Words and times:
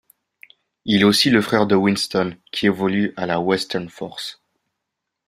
Il 0.83 1.01
est 1.01 1.03
aussi 1.03 1.29
le 1.29 1.43
frère 1.43 1.67
de 1.67 1.75
Winston 1.75 2.35
qui 2.51 2.65
évolue 2.65 3.13
à 3.17 3.27
la 3.27 3.39
Western 3.39 3.87
Force. 3.87 4.41